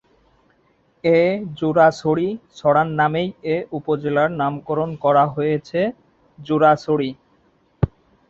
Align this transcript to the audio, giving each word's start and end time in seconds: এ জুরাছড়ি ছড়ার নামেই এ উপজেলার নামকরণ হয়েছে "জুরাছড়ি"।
এ 1.03 1.19
জুরাছড়ি 1.57 2.27
ছড়ার 2.57 2.89
নামেই 2.99 3.29
এ 3.45 3.67
উপজেলার 3.77 4.29
নামকরণ 4.39 4.89
হয়েছে 5.35 5.79
"জুরাছড়ি"। 6.39 7.09